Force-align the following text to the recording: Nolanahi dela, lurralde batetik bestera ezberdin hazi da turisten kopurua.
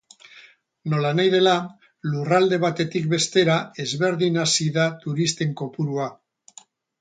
Nolanahi 0.93 1.31
dela, 1.33 1.51
lurralde 2.13 2.59
batetik 2.63 3.05
bestera 3.11 3.59
ezberdin 3.85 4.41
hazi 4.45 4.71
da 4.79 4.87
turisten 5.05 5.55
kopurua. 5.63 6.11